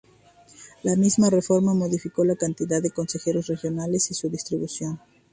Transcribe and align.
La 0.81 0.95
misma 0.95 1.29
reforma 1.29 1.75
modificó 1.75 2.25
la 2.25 2.35
cantidad 2.35 2.81
de 2.81 2.89
consejeros 2.89 3.45
regionales 3.45 4.09
y 4.09 4.15
su 4.15 4.29
distribución. 4.31 4.99